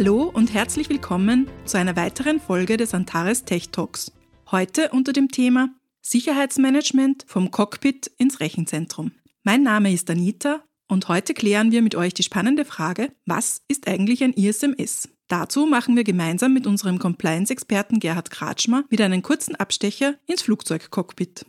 Hallo 0.00 0.30
und 0.32 0.54
herzlich 0.54 0.88
willkommen 0.88 1.46
zu 1.66 1.76
einer 1.76 1.94
weiteren 1.94 2.40
Folge 2.40 2.78
des 2.78 2.94
Antares 2.94 3.44
Tech 3.44 3.68
Talks. 3.68 4.12
Heute 4.50 4.88
unter 4.92 5.12
dem 5.12 5.28
Thema 5.28 5.68
Sicherheitsmanagement 6.00 7.26
vom 7.26 7.50
Cockpit 7.50 8.10
ins 8.16 8.40
Rechenzentrum. 8.40 9.12
Mein 9.42 9.62
Name 9.62 9.92
ist 9.92 10.08
Anita 10.08 10.64
und 10.88 11.08
heute 11.08 11.34
klären 11.34 11.70
wir 11.70 11.82
mit 11.82 11.96
euch 11.96 12.14
die 12.14 12.22
spannende 12.22 12.64
Frage, 12.64 13.12
was 13.26 13.60
ist 13.68 13.88
eigentlich 13.88 14.24
ein 14.24 14.32
ISMS? 14.32 15.10
Dazu 15.28 15.66
machen 15.66 15.96
wir 15.96 16.04
gemeinsam 16.04 16.54
mit 16.54 16.66
unserem 16.66 16.98
Compliance-Experten 16.98 18.00
Gerhard 18.00 18.30
Kratschmer 18.30 18.84
wieder 18.88 19.04
einen 19.04 19.20
kurzen 19.20 19.54
Abstecher 19.54 20.14
ins 20.24 20.40
Flugzeugcockpit. 20.40 21.44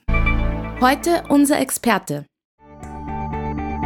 Heute 0.81 1.23
unser 1.29 1.57
Experte. 1.57 2.25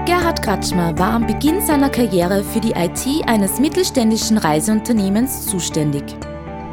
Gerhard 0.05 0.43
Kratschmer 0.43 0.95
war 0.99 1.13
am 1.13 1.25
Beginn 1.25 1.65
seiner 1.65 1.89
Karriere 1.89 2.43
für 2.43 2.59
die 2.59 2.73
IT 2.73 3.27
eines 3.27 3.59
mittelständischen 3.59 4.37
Reiseunternehmens 4.37 5.47
zuständig. 5.47 6.03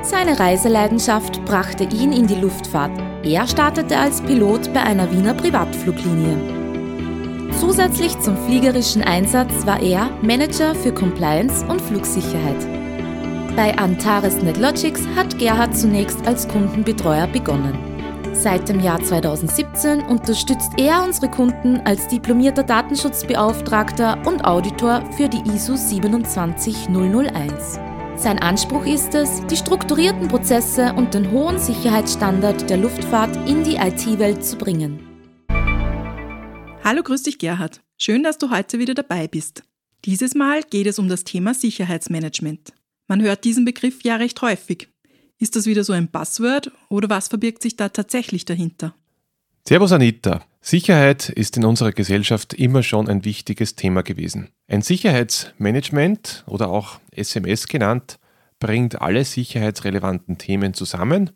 Seine 0.02 0.38
Reiseleidenschaft 0.38 1.42
brachte 1.47 1.84
ihn 1.84 2.12
in 2.12 2.27
die 2.27 2.34
Luftfahrt. 2.34 2.92
Er 3.25 3.47
startete 3.47 3.97
als 3.97 4.20
Pilot 4.20 4.75
bei 4.75 4.83
einer 4.83 5.10
Wiener 5.10 5.33
Privatfluglinie. 5.33 6.36
Zusätzlich 7.58 8.19
zum 8.20 8.36
fliegerischen 8.36 9.03
Einsatz 9.03 9.64
war 9.64 9.80
er 9.80 10.10
Manager 10.20 10.75
für 10.75 10.92
Compliance 10.92 11.64
und 11.69 11.80
Flugsicherheit. 11.80 12.66
Bei 13.56 13.78
Antares 13.78 14.42
NetLogics 14.42 15.06
hat 15.16 15.38
Gerhard 15.38 15.75
zunächst 15.75 16.27
als 16.27 16.47
Kundenbetreuer 16.48 17.28
begonnen. 17.28 17.91
Seit 18.42 18.68
dem 18.68 18.80
Jahr 18.80 19.00
2017 19.00 20.00
unterstützt 20.00 20.72
er 20.76 21.04
unsere 21.04 21.30
Kunden 21.30 21.76
als 21.82 22.08
diplomierter 22.08 22.64
Datenschutzbeauftragter 22.64 24.20
und 24.26 24.44
Auditor 24.44 25.08
für 25.12 25.28
die 25.28 25.48
ISO 25.48 25.76
27001. 25.76 27.78
Sein 28.16 28.40
Anspruch 28.40 28.84
ist 28.84 29.14
es, 29.14 29.46
die 29.46 29.56
strukturierten 29.56 30.26
Prozesse 30.26 30.92
und 30.94 31.14
den 31.14 31.30
hohen 31.30 31.60
Sicherheitsstandard 31.60 32.68
der 32.68 32.78
Luftfahrt 32.78 33.36
in 33.48 33.62
die 33.62 33.76
IT-Welt 33.76 34.44
zu 34.44 34.58
bringen. 34.58 34.98
Hallo, 36.82 37.04
grüß 37.04 37.22
dich 37.22 37.38
Gerhard. 37.38 37.80
Schön, 37.96 38.24
dass 38.24 38.38
du 38.38 38.50
heute 38.50 38.80
wieder 38.80 38.94
dabei 38.94 39.28
bist. 39.28 39.62
Dieses 40.04 40.34
Mal 40.34 40.64
geht 40.64 40.88
es 40.88 40.98
um 40.98 41.08
das 41.08 41.22
Thema 41.22 41.54
Sicherheitsmanagement. 41.54 42.72
Man 43.06 43.22
hört 43.22 43.44
diesen 43.44 43.64
Begriff 43.64 44.02
ja 44.02 44.16
recht 44.16 44.42
häufig. 44.42 44.91
Ist 45.42 45.56
das 45.56 45.66
wieder 45.66 45.82
so 45.82 45.92
ein 45.92 46.06
Buzzword 46.06 46.70
oder 46.88 47.10
was 47.10 47.26
verbirgt 47.26 47.62
sich 47.62 47.74
da 47.74 47.88
tatsächlich 47.88 48.44
dahinter? 48.44 48.94
Servus 49.66 49.90
Anita. 49.90 50.44
Sicherheit 50.60 51.30
ist 51.30 51.56
in 51.56 51.64
unserer 51.64 51.90
Gesellschaft 51.90 52.54
immer 52.54 52.84
schon 52.84 53.08
ein 53.08 53.24
wichtiges 53.24 53.74
Thema 53.74 54.04
gewesen. 54.04 54.50
Ein 54.68 54.82
Sicherheitsmanagement 54.82 56.44
oder 56.46 56.68
auch 56.68 57.00
SMS 57.10 57.66
genannt 57.66 58.20
bringt 58.60 59.02
alle 59.02 59.25
sicherheitsrelevanten 59.25 60.38
Themen 60.38 60.75
zusammen. 60.75 61.31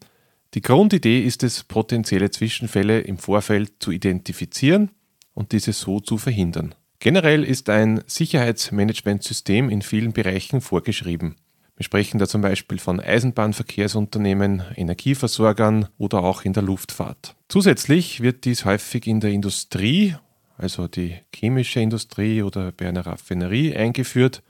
Die 0.55 0.63
Grundidee 0.63 1.25
ist 1.25 1.43
es, 1.43 1.65
potenzielle 1.65 2.31
Zwischenfälle 2.31 3.01
im 3.01 3.19
Vorfeld 3.19 3.73
zu 3.81 3.91
identifizieren 3.91 4.93
und 5.35 5.51
diese 5.51 5.73
so 5.73 5.99
zu 5.99 6.17
verhindern. 6.17 6.77
Generell 7.01 7.43
ist 7.43 7.69
ein 7.71 8.05
Sicherheitsmanagementsystem 8.07 9.69
in 9.69 9.83
vielen 9.83 10.13
Bereichen 10.13 10.61
vorgeschrieben. 10.61 11.35
Wir 11.77 11.85
sprechen 11.85 12.19
da 12.19 12.27
zum 12.27 12.41
Beispiel 12.41 12.79
von 12.79 13.01
Eisenbahnverkehrsunternehmen, 13.01 14.63
Energieversorgern 14.77 15.89
oder 15.99 16.23
auch 16.23 16.43
in 16.43 16.55
der 16.55 16.63
Luftfahrt. 16.63 17.37
Zusätzlich 17.49 18.23
wird 18.23 18.47
dies 18.47 18.65
häufig 18.65 19.07
in 19.07 19.21
der 19.21 19.31
Industrie, 19.31 20.17
also 20.57 20.89
die 20.89 21.17
chemische 21.35 21.81
Industrie 21.81 22.43
oder 22.43 22.73
bei 22.73 22.89
einer 22.89 23.05
Raffinerie 23.05 23.77
eingeführt. 23.77 24.43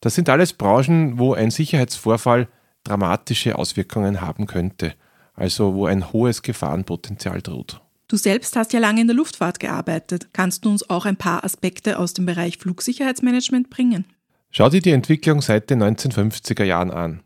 Das 0.00 0.14
sind 0.14 0.28
alles 0.28 0.52
Branchen, 0.52 1.18
wo 1.18 1.34
ein 1.34 1.50
Sicherheitsvorfall 1.50 2.46
dramatische 2.84 3.58
Auswirkungen 3.58 4.20
haben 4.20 4.46
könnte, 4.46 4.94
also 5.34 5.74
wo 5.74 5.86
ein 5.86 6.12
hohes 6.12 6.42
Gefahrenpotenzial 6.42 7.42
droht. 7.42 7.80
Du 8.06 8.16
selbst 8.16 8.54
hast 8.54 8.72
ja 8.72 8.80
lange 8.80 9.00
in 9.00 9.06
der 9.08 9.16
Luftfahrt 9.16 9.58
gearbeitet. 9.60 10.28
Kannst 10.32 10.64
du 10.64 10.70
uns 10.70 10.88
auch 10.88 11.04
ein 11.04 11.16
paar 11.16 11.44
Aspekte 11.44 11.98
aus 11.98 12.14
dem 12.14 12.26
Bereich 12.26 12.58
Flugsicherheitsmanagement 12.58 13.70
bringen? 13.70 14.04
Schau 14.52 14.68
dir 14.68 14.82
die 14.82 14.90
Entwicklung 14.90 15.42
seit 15.42 15.70
den 15.70 15.80
1950er 15.80 16.64
Jahren 16.64 16.90
an. 16.90 17.22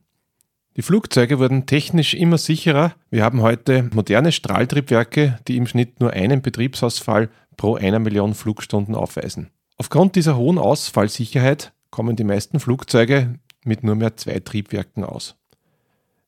Die 0.76 0.82
Flugzeuge 0.82 1.38
wurden 1.38 1.64
technisch 1.64 2.12
immer 2.12 2.36
sicherer. 2.36 2.94
Wir 3.10 3.24
haben 3.24 3.40
heute 3.40 3.88
moderne 3.94 4.30
Strahltriebwerke, 4.30 5.38
die 5.48 5.56
im 5.56 5.66
Schnitt 5.66 6.00
nur 6.00 6.12
einen 6.12 6.42
Betriebsausfall 6.42 7.30
pro 7.56 7.76
einer 7.76 7.98
Million 7.98 8.34
Flugstunden 8.34 8.94
aufweisen. 8.94 9.50
Aufgrund 9.76 10.16
dieser 10.16 10.36
hohen 10.36 10.58
Ausfallsicherheit 10.58 11.72
kommen 11.90 12.16
die 12.16 12.24
meisten 12.24 12.60
Flugzeuge 12.60 13.38
mit 13.64 13.84
nur 13.84 13.94
mehr 13.94 14.16
zwei 14.16 14.40
Triebwerken 14.40 15.02
aus. 15.02 15.36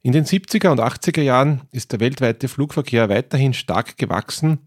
In 0.00 0.12
den 0.12 0.24
70er 0.24 0.70
und 0.70 0.80
80er 0.80 1.20
Jahren 1.20 1.62
ist 1.72 1.92
der 1.92 2.00
weltweite 2.00 2.48
Flugverkehr 2.48 3.10
weiterhin 3.10 3.52
stark 3.52 3.98
gewachsen. 3.98 4.60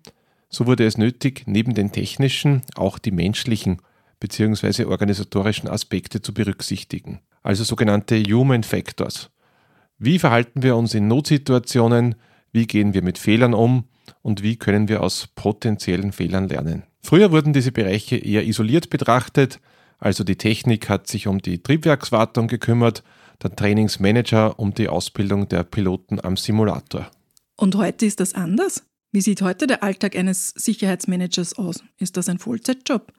So 0.50 0.68
wurde 0.68 0.86
es 0.86 0.98
nötig, 0.98 1.44
neben 1.48 1.74
den 1.74 1.92
technischen 1.92 2.62
auch 2.76 3.00
die 3.00 3.12
menschlichen 3.12 3.82
bzw. 4.20 4.86
organisatorischen 4.86 5.70
Aspekte 5.70 6.22
zu 6.22 6.34
berücksichtigen, 6.34 7.20
also 7.44 7.64
sogenannte 7.64 8.22
Human 8.24 8.64
Factors. 8.64 9.30
Wie 9.98 10.20
verhalten 10.20 10.64
wir 10.64 10.76
uns 10.76 10.94
in 10.94 11.08
Notsituationen, 11.08 12.16
wie 12.52 12.68
gehen 12.68 12.94
wir 12.94 13.04
mit 13.04 13.18
Fehlern 13.18 13.54
um 13.54 13.86
und 14.22 14.44
wie 14.44 14.56
können 14.56 14.88
wir 14.88 15.02
aus 15.02 15.28
potenziellen 15.36 16.12
Fehlern 16.12 16.48
lernen. 16.48 16.84
Früher 17.02 17.32
wurden 17.32 17.54
diese 17.54 17.72
Bereiche 17.72 18.18
eher 18.18 18.46
isoliert 18.46 18.90
betrachtet, 18.90 19.60
also 20.00 20.24
die 20.24 20.38
Technik 20.38 20.90
hat 20.90 21.08
sich 21.08 21.28
um 21.28 21.40
die 21.40 21.62
Triebwerkswartung 21.62 22.48
gekümmert, 22.48 23.04
der 23.44 23.56
Trainingsmanager 23.56 24.60
um 24.60 24.74
die 24.74 24.90
Ausbildung 24.90 25.48
der 25.48 25.64
Piloten 25.64 26.20
am 26.24 26.38
Simulator. 26.38 27.10
Und 27.56 27.76
heute 27.76 28.06
ist 28.06 28.20
das 28.20 28.34
anders? 28.34 28.84
Wie 29.12 29.22
sieht 29.22 29.42
heute 29.42 29.66
der 29.66 29.84
Alltag 29.84 30.16
eines 30.16 30.50
Sicherheitsmanagers 30.50 31.58
aus? 31.58 31.84
Ist 31.98 32.16
das 32.16 32.30
ein 32.30 32.40
Vollzeitjob? 32.40 33.12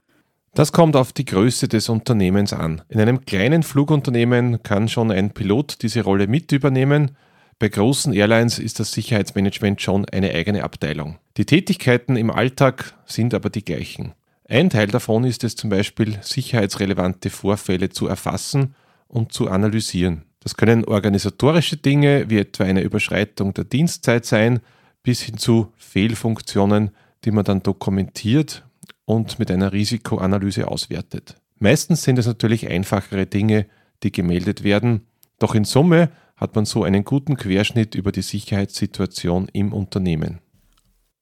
Das 0.54 0.72
kommt 0.72 0.96
auf 0.96 1.12
die 1.12 1.24
Größe 1.24 1.68
des 1.68 1.88
Unternehmens 1.88 2.52
an. 2.52 2.82
In 2.88 3.00
einem 3.00 3.24
kleinen 3.24 3.62
Flugunternehmen 3.62 4.62
kann 4.64 4.88
schon 4.88 5.12
ein 5.12 5.30
Pilot 5.30 5.82
diese 5.82 6.02
Rolle 6.02 6.26
mit 6.26 6.50
übernehmen. 6.50 7.16
Bei 7.60 7.68
großen 7.68 8.12
Airlines 8.12 8.58
ist 8.58 8.80
das 8.80 8.90
Sicherheitsmanagement 8.92 9.80
schon 9.80 10.06
eine 10.06 10.32
eigene 10.32 10.64
Abteilung. 10.64 11.18
Die 11.36 11.44
Tätigkeiten 11.44 12.16
im 12.16 12.30
Alltag 12.30 12.94
sind 13.06 13.32
aber 13.32 13.48
die 13.48 13.64
gleichen. 13.64 14.14
Ein 14.48 14.70
Teil 14.70 14.88
davon 14.88 15.22
ist 15.22 15.44
es 15.44 15.54
zum 15.54 15.70
Beispiel, 15.70 16.18
sicherheitsrelevante 16.20 17.30
Vorfälle 17.30 17.90
zu 17.90 18.08
erfassen 18.08 18.74
und 19.06 19.32
zu 19.32 19.48
analysieren. 19.48 20.24
Das 20.40 20.56
können 20.56 20.84
organisatorische 20.84 21.76
Dinge 21.76 22.28
wie 22.28 22.38
etwa 22.38 22.64
eine 22.64 22.80
Überschreitung 22.80 23.54
der 23.54 23.64
Dienstzeit 23.64 24.24
sein, 24.24 24.58
bis 25.04 25.20
hin 25.20 25.38
zu 25.38 25.72
Fehlfunktionen, 25.76 26.90
die 27.24 27.30
man 27.30 27.44
dann 27.44 27.62
dokumentiert 27.62 28.64
und 29.10 29.40
mit 29.40 29.50
einer 29.50 29.72
Risikoanalyse 29.72 30.68
auswertet. 30.68 31.34
Meistens 31.58 32.04
sind 32.04 32.18
es 32.18 32.26
natürlich 32.26 32.68
einfachere 32.68 33.26
Dinge, 33.26 33.66
die 34.04 34.12
gemeldet 34.12 34.62
werden, 34.62 35.02
doch 35.40 35.56
in 35.56 35.64
Summe 35.64 36.10
hat 36.36 36.54
man 36.54 36.64
so 36.64 36.84
einen 36.84 37.04
guten 37.04 37.36
Querschnitt 37.36 37.96
über 37.96 38.12
die 38.12 38.22
Sicherheitssituation 38.22 39.48
im 39.52 39.72
Unternehmen. 39.72 40.38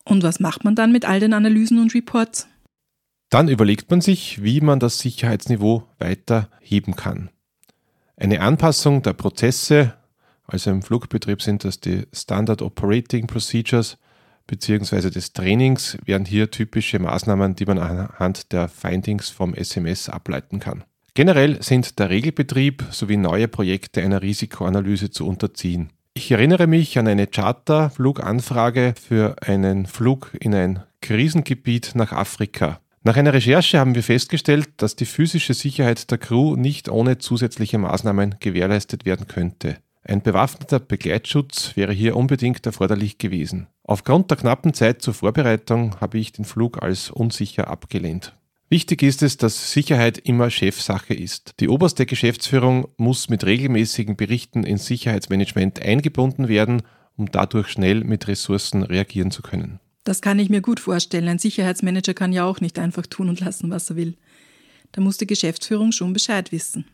Und 0.04 0.22
was 0.22 0.38
macht 0.38 0.64
man 0.64 0.74
dann 0.74 0.92
mit 0.92 1.06
all 1.06 1.18
den 1.18 1.32
Analysen 1.32 1.80
und 1.80 1.94
Reports? 1.94 2.46
Dann 3.30 3.48
überlegt 3.48 3.90
man 3.90 4.02
sich, 4.02 4.42
wie 4.42 4.60
man 4.60 4.80
das 4.80 4.98
Sicherheitsniveau 4.98 5.84
weiter 5.98 6.50
heben 6.60 6.94
kann. 6.94 7.30
Eine 8.16 8.42
Anpassung 8.42 9.02
der 9.02 9.14
Prozesse, 9.14 9.94
also 10.46 10.70
im 10.70 10.82
Flugbetrieb 10.82 11.40
sind 11.40 11.64
das 11.64 11.80
die 11.80 12.06
Standard 12.12 12.60
Operating 12.60 13.26
Procedures, 13.26 13.96
beziehungsweise 14.48 15.12
des 15.12 15.32
Trainings 15.32 15.96
wären 16.04 16.24
hier 16.24 16.50
typische 16.50 16.98
Maßnahmen, 16.98 17.54
die 17.54 17.66
man 17.66 17.78
anhand 17.78 18.52
der 18.52 18.66
Findings 18.66 19.28
vom 19.28 19.54
SMS 19.54 20.08
ableiten 20.08 20.58
kann. 20.58 20.82
Generell 21.14 21.62
sind 21.62 22.00
der 22.00 22.10
Regelbetrieb 22.10 22.84
sowie 22.90 23.16
neue 23.16 23.46
Projekte 23.46 24.02
einer 24.02 24.22
Risikoanalyse 24.22 25.10
zu 25.10 25.26
unterziehen. 25.26 25.90
Ich 26.14 26.32
erinnere 26.32 26.66
mich 26.66 26.98
an 26.98 27.06
eine 27.06 27.28
Charterfluganfrage 27.28 28.94
für 29.00 29.36
einen 29.40 29.86
Flug 29.86 30.32
in 30.40 30.54
ein 30.54 30.82
Krisengebiet 31.00 31.92
nach 31.94 32.12
Afrika. 32.12 32.80
Nach 33.04 33.16
einer 33.16 33.32
Recherche 33.32 33.78
haben 33.78 33.94
wir 33.94 34.02
festgestellt, 34.02 34.68
dass 34.78 34.96
die 34.96 35.06
physische 35.06 35.54
Sicherheit 35.54 36.10
der 36.10 36.18
Crew 36.18 36.56
nicht 36.56 36.88
ohne 36.88 37.18
zusätzliche 37.18 37.78
Maßnahmen 37.78 38.36
gewährleistet 38.40 39.04
werden 39.04 39.28
könnte. 39.28 39.76
Ein 40.02 40.22
bewaffneter 40.22 40.80
Begleitschutz 40.80 41.76
wäre 41.76 41.92
hier 41.92 42.16
unbedingt 42.16 42.64
erforderlich 42.66 43.18
gewesen. 43.18 43.68
Aufgrund 43.88 44.30
der 44.30 44.36
knappen 44.36 44.74
Zeit 44.74 45.00
zur 45.00 45.14
Vorbereitung 45.14 45.98
habe 45.98 46.18
ich 46.18 46.32
den 46.32 46.44
Flug 46.44 46.82
als 46.82 47.10
unsicher 47.10 47.68
abgelehnt. 47.68 48.36
Wichtig 48.68 49.02
ist 49.02 49.22
es, 49.22 49.38
dass 49.38 49.72
Sicherheit 49.72 50.18
immer 50.18 50.50
Chefsache 50.50 51.14
ist. 51.14 51.54
Die 51.58 51.70
oberste 51.70 52.04
Geschäftsführung 52.04 52.88
muss 52.98 53.30
mit 53.30 53.46
regelmäßigen 53.46 54.14
Berichten 54.14 54.64
ins 54.64 54.84
Sicherheitsmanagement 54.84 55.80
eingebunden 55.80 56.48
werden, 56.48 56.82
um 57.16 57.32
dadurch 57.32 57.68
schnell 57.68 58.04
mit 58.04 58.28
Ressourcen 58.28 58.82
reagieren 58.82 59.30
zu 59.30 59.40
können. 59.40 59.80
Das 60.04 60.20
kann 60.20 60.38
ich 60.38 60.50
mir 60.50 60.60
gut 60.60 60.80
vorstellen. 60.80 61.26
Ein 61.26 61.38
Sicherheitsmanager 61.38 62.12
kann 62.12 62.34
ja 62.34 62.44
auch 62.44 62.60
nicht 62.60 62.78
einfach 62.78 63.06
tun 63.06 63.30
und 63.30 63.40
lassen, 63.40 63.70
was 63.70 63.88
er 63.88 63.96
will. 63.96 64.18
Da 64.92 65.00
muss 65.00 65.16
die 65.16 65.26
Geschäftsführung 65.26 65.92
schon 65.92 66.12
Bescheid 66.12 66.52
wissen. 66.52 66.84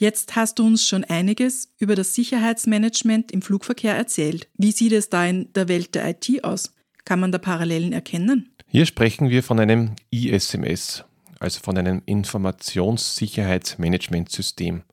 Jetzt 0.00 0.34
hast 0.34 0.58
du 0.58 0.66
uns 0.66 0.88
schon 0.88 1.04
einiges 1.04 1.68
über 1.76 1.94
das 1.94 2.14
Sicherheitsmanagement 2.14 3.30
im 3.32 3.42
Flugverkehr 3.42 3.94
erzählt. 3.94 4.48
Wie 4.56 4.72
sieht 4.72 4.92
es 4.92 5.10
da 5.10 5.26
in 5.26 5.52
der 5.52 5.68
Welt 5.68 5.94
der 5.94 6.08
IT 6.08 6.42
aus? 6.42 6.72
Kann 7.04 7.20
man 7.20 7.32
da 7.32 7.38
Parallelen 7.38 7.92
erkennen? 7.92 8.48
Hier 8.66 8.86
sprechen 8.86 9.28
wir 9.28 9.42
von 9.42 9.60
einem 9.60 9.90
ISMS, 10.10 11.04
also 11.38 11.60
von 11.60 11.76
einem 11.76 12.00
Informationssicherheitsmanagementsystem. 12.06 14.84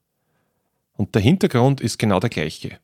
Und 0.92 1.16
der 1.16 1.22
Hintergrund 1.22 1.80
ist 1.80 2.00
genau 2.00 2.20
der 2.20 2.30
gleiche. 2.30 2.78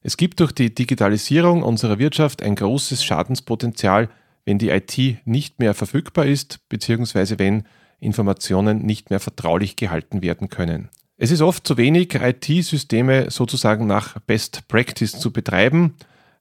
Es 0.00 0.16
gibt 0.16 0.40
durch 0.40 0.52
die 0.52 0.74
Digitalisierung 0.74 1.62
unserer 1.62 1.98
Wirtschaft 1.98 2.42
ein 2.42 2.54
großes 2.54 3.04
Schadenspotenzial, 3.04 4.08
wenn 4.46 4.58
die 4.58 4.70
IT 4.70 4.96
nicht 5.26 5.58
mehr 5.58 5.74
verfügbar 5.74 6.24
ist, 6.24 6.66
beziehungsweise 6.70 7.38
wenn 7.38 7.64
Informationen 8.00 8.86
nicht 8.86 9.10
mehr 9.10 9.20
vertraulich 9.20 9.76
gehalten 9.76 10.22
werden 10.22 10.48
können. 10.48 10.88
Es 11.18 11.30
ist 11.30 11.40
oft 11.40 11.66
zu 11.66 11.76
wenig, 11.76 12.14
IT-Systeme 12.14 13.30
sozusagen 13.30 13.86
nach 13.86 14.18
Best 14.20 14.68
Practice 14.68 15.12
zu 15.12 15.32
betreiben, 15.32 15.94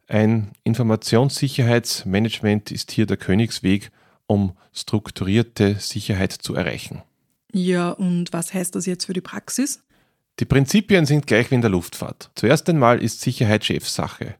ein 0.07 0.51
Informationssicherheitsmanagement 0.63 2.71
ist 2.71 2.91
hier 2.91 3.07
der 3.07 3.17
Königsweg, 3.17 3.91
um 4.27 4.53
strukturierte 4.73 5.75
Sicherheit 5.79 6.31
zu 6.31 6.55
erreichen. 6.55 7.01
Ja, 7.51 7.91
und 7.91 8.31
was 8.33 8.53
heißt 8.53 8.75
das 8.75 8.85
jetzt 8.85 9.05
für 9.05 9.13
die 9.13 9.21
Praxis? 9.21 9.81
Die 10.39 10.45
Prinzipien 10.45 11.05
sind 11.05 11.27
gleich 11.27 11.49
wie 11.49 11.55
in 11.55 11.61
der 11.61 11.71
Luftfahrt. 11.71 12.29
Zuerst 12.35 12.69
einmal 12.69 13.01
ist 13.01 13.21
Sicherheit 13.21 13.65
Chefsache. 13.65 14.35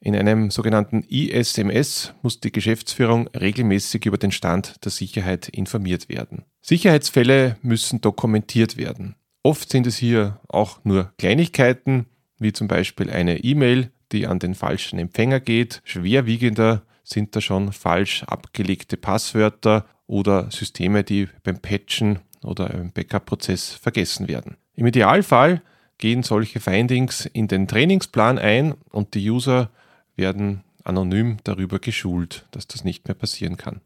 In 0.00 0.14
einem 0.16 0.50
sogenannten 0.50 1.04
ISMS 1.08 2.12
muss 2.22 2.40
die 2.40 2.52
Geschäftsführung 2.52 3.28
regelmäßig 3.28 4.04
über 4.06 4.18
den 4.18 4.32
Stand 4.32 4.84
der 4.84 4.90
Sicherheit 4.90 5.48
informiert 5.48 6.08
werden. 6.08 6.44
Sicherheitsfälle 6.62 7.56
müssen 7.62 8.00
dokumentiert 8.00 8.76
werden. 8.76 9.14
Oft 9.42 9.70
sind 9.70 9.86
es 9.86 9.96
hier 9.96 10.38
auch 10.48 10.84
nur 10.84 11.12
Kleinigkeiten, 11.18 12.06
wie 12.38 12.52
zum 12.52 12.68
Beispiel 12.68 13.10
eine 13.10 13.38
E-Mail, 13.38 13.90
die 14.12 14.26
an 14.26 14.38
den 14.38 14.54
falschen 14.54 14.98
Empfänger 14.98 15.40
geht. 15.40 15.80
Schwerwiegender 15.84 16.82
sind 17.04 17.34
da 17.34 17.40
schon 17.40 17.72
falsch 17.72 18.22
abgelegte 18.24 18.96
Passwörter 18.96 19.86
oder 20.06 20.50
Systeme, 20.50 21.04
die 21.04 21.28
beim 21.42 21.60
Patchen 21.60 22.18
oder 22.42 22.72
im 22.74 22.92
Backup-Prozess 22.92 23.70
vergessen 23.70 24.28
werden. 24.28 24.56
Im 24.74 24.86
Idealfall 24.86 25.62
gehen 25.98 26.22
solche 26.22 26.60
Findings 26.60 27.26
in 27.26 27.48
den 27.48 27.68
Trainingsplan 27.68 28.38
ein 28.38 28.72
und 28.90 29.14
die 29.14 29.30
User 29.30 29.70
werden 30.16 30.64
anonym 30.84 31.38
darüber 31.44 31.78
geschult, 31.78 32.46
dass 32.50 32.66
das 32.66 32.84
nicht 32.84 33.06
mehr 33.06 33.14
passieren 33.14 33.56
kann. 33.56 33.80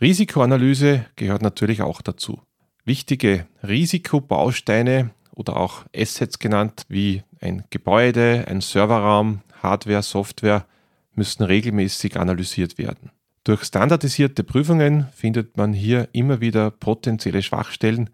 Risikoanalyse 0.00 1.06
gehört 1.16 1.42
natürlich 1.42 1.82
auch 1.82 2.02
dazu. 2.02 2.42
Wichtige 2.84 3.46
Risikobausteine 3.62 5.10
oder 5.34 5.56
auch 5.56 5.84
Assets 5.94 6.38
genannt, 6.38 6.84
wie 6.88 7.22
ein 7.40 7.64
Gebäude, 7.70 8.44
ein 8.48 8.60
Serverraum, 8.60 9.42
Hardware, 9.62 10.02
Software 10.02 10.66
müssen 11.14 11.44
regelmäßig 11.44 12.18
analysiert 12.18 12.78
werden. 12.78 13.10
Durch 13.44 13.64
standardisierte 13.64 14.44
Prüfungen 14.44 15.08
findet 15.14 15.56
man 15.56 15.72
hier 15.72 16.08
immer 16.12 16.40
wieder 16.40 16.70
potenzielle 16.70 17.42
Schwachstellen, 17.42 18.10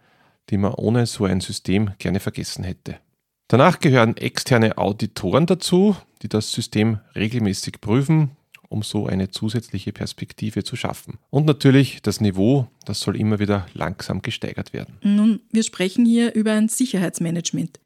die 0.51 0.57
man 0.57 0.75
ohne 0.75 1.07
so 1.07 1.25
ein 1.25 1.41
System 1.41 1.93
gerne 1.99 2.21
vergessen 2.21 2.65
hätte. 2.65 2.97
Danach 3.49 3.81
gehören 3.81 4.17
externe 4.17 4.77
Auditoren 4.79 5.47
dazu, 5.47 5.97
die 6.23 6.29
das 6.29 6.53
System 6.53 7.01
regelmäßig 7.15 7.81
prüfen, 7.81 8.31
um 8.69 8.83
so 8.83 9.07
eine 9.07 9.31
zusätzliche 9.31 9.93
Perspektive 9.93 10.65
zu 10.65 10.77
schaffen. 10.77 11.19
Und 11.31 11.47
natürlich 11.47 12.03
das 12.03 12.21
Niveau, 12.21 12.69
das 12.85 13.01
soll 13.01 13.17
immer 13.17 13.39
wieder 13.39 13.67
langsam 13.75 14.23
gesteigert 14.23 14.73
werden. 14.73 14.97
Nun, 15.03 15.41
wir 15.51 15.63
sprechen 15.63 16.05
hier 16.05 16.35
über 16.35 16.53
ein 16.53 16.69
Sicherheitsmanagement. 16.69 17.81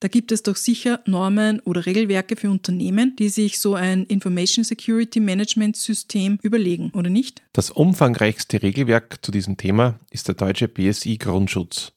Da 0.00 0.08
gibt 0.08 0.30
es 0.30 0.42
doch 0.42 0.56
sicher 0.56 1.00
Normen 1.06 1.60
oder 1.60 1.86
Regelwerke 1.86 2.36
für 2.36 2.50
Unternehmen, 2.50 3.16
die 3.16 3.30
sich 3.30 3.58
so 3.58 3.74
ein 3.74 4.04
Information 4.04 4.62
Security 4.62 5.20
Management 5.20 5.76
System 5.76 6.38
überlegen, 6.42 6.90
oder 6.90 7.08
nicht? 7.08 7.42
Das 7.54 7.70
umfangreichste 7.70 8.62
Regelwerk 8.62 9.24
zu 9.24 9.32
diesem 9.32 9.56
Thema 9.56 9.98
ist 10.10 10.28
der 10.28 10.34
deutsche 10.34 10.68
BSI 10.68 11.16
Grundschutz. 11.16 11.92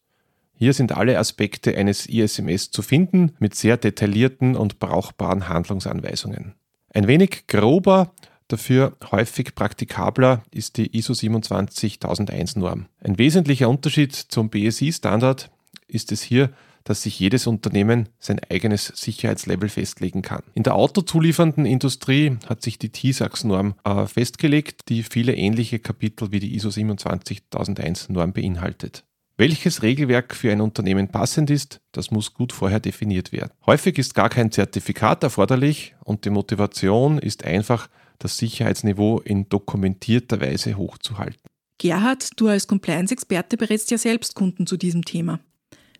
Hier 0.55 0.73
sind 0.73 0.93
alle 0.93 1.17
Aspekte 1.17 1.75
eines 1.75 2.05
ISMS 2.05 2.71
zu 2.71 2.81
finden 2.81 3.33
mit 3.39 3.55
sehr 3.55 3.75
detaillierten 3.75 4.55
und 4.55 4.79
brauchbaren 4.79 5.49
Handlungsanweisungen. 5.49 6.55
Ein 6.93 7.07
wenig 7.07 7.47
grober, 7.47 8.13
dafür 8.47 8.97
häufig 9.11 9.55
praktikabler 9.55 10.43
ist 10.51 10.77
die 10.77 10.97
ISO 10.97 11.13
27001 11.13 12.55
Norm. 12.55 12.87
Ein 13.01 13.17
wesentlicher 13.17 13.69
Unterschied 13.69 14.13
zum 14.13 14.49
BSI 14.49 14.91
Standard 14.91 15.51
ist 15.87 16.11
es 16.11 16.21
hier, 16.21 16.51
dass 16.83 17.03
sich 17.03 17.19
jedes 17.19 17.45
Unternehmen 17.45 18.09
sein 18.19 18.39
eigenes 18.49 18.87
Sicherheitslevel 18.87 19.69
festlegen 19.69 20.21
kann. 20.21 20.41
In 20.55 20.63
der 20.63 20.75
autozuliefernden 20.75 21.65
Industrie 21.65 22.37
hat 22.47 22.63
sich 22.63 22.79
die 22.79 22.89
TISAX-Norm 22.89 23.75
äh, 23.83 24.07
festgelegt, 24.07 24.89
die 24.89 25.03
viele 25.03 25.35
ähnliche 25.35 25.77
Kapitel 25.79 26.31
wie 26.31 26.39
die 26.39 26.55
ISO 26.55 26.69
27001-Norm 26.69 28.33
beinhaltet. 28.33 29.03
Welches 29.39 29.83
Regelwerk 29.83 30.35
für 30.35 30.51
ein 30.51 30.59
Unternehmen 30.59 31.07
passend 31.07 31.49
ist, 31.49 31.79
das 31.93 32.11
muss 32.11 32.33
gut 32.33 32.51
vorher 32.51 32.81
definiert 32.81 33.31
werden. 33.31 33.51
Häufig 33.65 33.97
ist 33.97 34.13
gar 34.13 34.27
kein 34.27 34.51
Zertifikat 34.51 35.23
erforderlich 35.23 35.95
und 36.03 36.25
die 36.25 36.29
Motivation 36.29 37.17
ist 37.19 37.45
einfach, 37.45 37.87
das 38.17 38.37
Sicherheitsniveau 38.37 39.21
in 39.21 39.47
dokumentierter 39.47 40.41
Weise 40.41 40.75
hochzuhalten. 40.75 41.39
Gerhard, 41.77 42.31
du 42.35 42.49
als 42.49 42.67
Compliance-Experte 42.67 43.55
berätst 43.55 43.91
ja 43.91 43.97
selbst 43.97 44.35
Kunden 44.35 44.67
zu 44.67 44.75
diesem 44.75 45.05
Thema. 45.05 45.39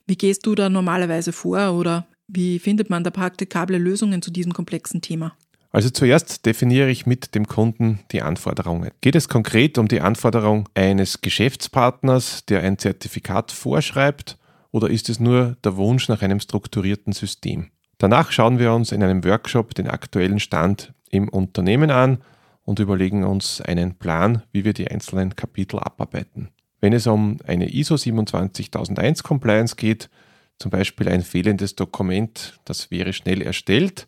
Wie 0.06 0.18
gehst 0.18 0.46
du 0.46 0.54
da 0.54 0.68
normalerweise 0.68 1.32
vor 1.32 1.76
oder 1.76 2.08
wie 2.28 2.60
findet 2.60 2.90
man 2.90 3.06
da 3.06 3.10
praktikable 3.10 3.78
Lösungen 3.78 4.22
zu 4.22 4.32
diesem 4.32 4.52
komplexen 4.52 5.00
Thema? 5.00 5.38
Also 5.72 5.90
zuerst 5.92 6.46
definiere 6.46 6.90
ich 6.90 7.06
mit 7.06 7.36
dem 7.36 7.48
Kunden 7.48 8.00
die 8.12 8.24
Anforderungen. 8.24 8.90
Geht 9.02 9.16
es 9.16 9.30
konkret 9.30 9.78
um 9.78 9.88
die 9.88 10.02
Anforderung 10.02 10.68
eines 10.74 11.22
Geschäftspartners, 11.22 12.46
der 12.46 12.62
ein 12.62 12.80
Zertifikat 12.80 13.52
vorschreibt, 13.52 14.38
oder 14.72 14.90
ist 14.90 15.10
es 15.10 15.20
nur 15.20 15.58
der 15.64 15.78
Wunsch 15.78 16.10
nach 16.10 16.22
einem 16.22 16.40
strukturierten 16.40 17.14
System? 17.14 17.70
Danach 17.98 18.32
schauen 18.32 18.60
wir 18.60 18.74
uns 18.74 18.92
in 18.92 19.04
einem 19.04 19.24
Workshop 19.24 19.76
den 19.76 19.88
aktuellen 19.88 20.40
Stand 20.40 20.94
im 21.10 21.28
Unternehmen 21.28 21.92
an 21.92 22.20
und 22.66 22.80
überlegen 22.80 23.24
uns 23.24 23.62
einen 23.62 23.96
Plan, 23.96 24.44
wie 24.52 24.64
wir 24.64 24.74
die 24.74 24.90
einzelnen 24.90 25.36
Kapitel 25.36 25.80
abarbeiten. 25.80 26.50
Wenn 26.82 26.94
es 26.94 27.08
um 27.08 27.38
eine 27.46 27.74
ISO 27.74 27.98
27001 27.98 29.24
Compliance 29.24 29.76
geht, 29.76 30.10
zum 30.58 30.72
Beispiel 30.72 31.10
ein 31.10 31.24
fehlendes 31.24 31.76
Dokument, 31.76 32.60
das 32.66 32.92
wäre 32.92 33.12
schnell 33.14 33.42
erstellt, 33.42 34.08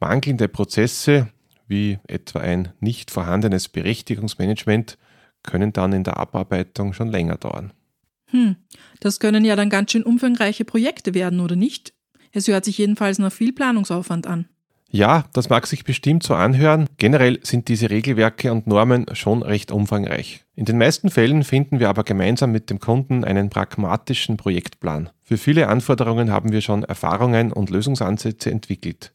mangelnde 0.00 0.48
Prozesse 0.48 1.28
wie 1.66 1.98
etwa 2.06 2.40
ein 2.40 2.72
nicht 2.80 3.10
vorhandenes 3.10 3.68
Berechtigungsmanagement 3.68 4.98
können 5.42 5.72
dann 5.72 5.92
in 5.92 6.04
der 6.04 6.16
Abarbeitung 6.18 6.92
schon 6.92 7.08
länger 7.08 7.36
dauern. 7.36 7.72
Hm, 8.30 8.56
das 9.00 9.20
können 9.20 9.44
ja 9.44 9.56
dann 9.56 9.70
ganz 9.70 9.92
schön 9.92 10.02
umfangreiche 10.02 10.64
Projekte 10.64 11.14
werden, 11.14 11.40
oder 11.40 11.56
nicht? 11.56 11.94
Es 12.32 12.48
hört 12.48 12.64
sich 12.64 12.78
jedenfalls 12.78 13.18
nach 13.18 13.32
viel 13.32 13.52
Planungsaufwand 13.52 14.26
an. 14.26 14.48
Ja, 14.90 15.24
das 15.32 15.48
mag 15.48 15.66
sich 15.66 15.82
bestimmt 15.82 16.22
so 16.22 16.34
anhören. 16.34 16.86
Generell 16.98 17.40
sind 17.42 17.66
diese 17.66 17.90
Regelwerke 17.90 18.52
und 18.52 18.68
Normen 18.68 19.06
schon 19.12 19.42
recht 19.42 19.72
umfangreich. 19.72 20.44
In 20.54 20.66
den 20.66 20.78
meisten 20.78 21.10
Fällen 21.10 21.42
finden 21.42 21.80
wir 21.80 21.88
aber 21.88 22.04
gemeinsam 22.04 22.52
mit 22.52 22.70
dem 22.70 22.78
Kunden 22.78 23.24
einen 23.24 23.50
pragmatischen 23.50 24.36
Projektplan. 24.36 25.10
Für 25.22 25.36
viele 25.36 25.66
Anforderungen 25.66 26.30
haben 26.30 26.52
wir 26.52 26.60
schon 26.60 26.84
Erfahrungen 26.84 27.52
und 27.52 27.70
Lösungsansätze 27.70 28.52
entwickelt. 28.52 29.12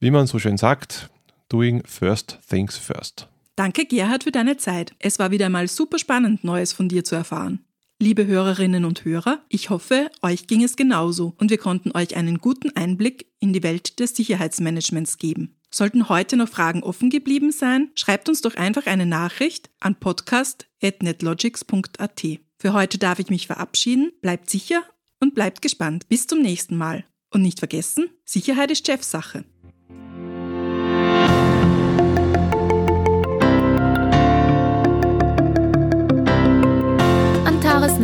Wie 0.00 0.12
man 0.12 0.28
so 0.28 0.38
schön 0.38 0.56
sagt, 0.56 1.10
doing 1.48 1.82
first 1.84 2.38
things 2.48 2.76
first. 2.76 3.26
Danke 3.56 3.84
Gerhard 3.84 4.22
für 4.22 4.30
deine 4.30 4.56
Zeit. 4.56 4.94
Es 5.00 5.18
war 5.18 5.32
wieder 5.32 5.46
einmal 5.46 5.66
super 5.66 5.98
spannend, 5.98 6.44
Neues 6.44 6.72
von 6.72 6.88
dir 6.88 7.02
zu 7.02 7.16
erfahren. 7.16 7.64
Liebe 8.00 8.24
Hörerinnen 8.24 8.84
und 8.84 9.04
Hörer, 9.04 9.42
ich 9.48 9.70
hoffe, 9.70 10.08
euch 10.22 10.46
ging 10.46 10.62
es 10.62 10.76
genauso 10.76 11.34
und 11.38 11.50
wir 11.50 11.58
konnten 11.58 11.90
euch 11.96 12.16
einen 12.16 12.38
guten 12.38 12.76
Einblick 12.76 13.26
in 13.40 13.52
die 13.52 13.64
Welt 13.64 13.98
des 13.98 14.14
Sicherheitsmanagements 14.14 15.18
geben. 15.18 15.56
Sollten 15.68 16.08
heute 16.08 16.36
noch 16.36 16.48
Fragen 16.48 16.84
offen 16.84 17.10
geblieben 17.10 17.50
sein, 17.50 17.90
schreibt 17.96 18.28
uns 18.28 18.40
doch 18.40 18.54
einfach 18.54 18.86
eine 18.86 19.04
Nachricht 19.04 19.68
an 19.80 19.96
podcast.netlogics.at. 19.96 22.24
Für 22.56 22.72
heute 22.72 22.98
darf 22.98 23.18
ich 23.18 23.30
mich 23.30 23.48
verabschieden. 23.48 24.12
Bleibt 24.22 24.48
sicher 24.48 24.84
und 25.18 25.34
bleibt 25.34 25.60
gespannt. 25.60 26.08
Bis 26.08 26.28
zum 26.28 26.40
nächsten 26.40 26.76
Mal. 26.76 27.04
Und 27.30 27.42
nicht 27.42 27.58
vergessen, 27.58 28.08
Sicherheit 28.24 28.70
ist 28.70 28.86
Chefsache. 28.86 29.44